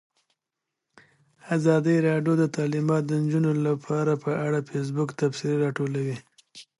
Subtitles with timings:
[1.55, 6.17] ازادي راډیو د تعلیمات د نجونو لپاره په اړه د فیسبوک تبصرې راټولې کړي.